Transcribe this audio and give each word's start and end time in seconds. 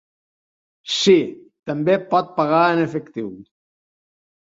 Sí, 0.93 1.17
també 1.71 1.97
pot 2.13 2.31
pagar 2.39 2.61
en 2.77 2.81
efectiu. 2.87 3.29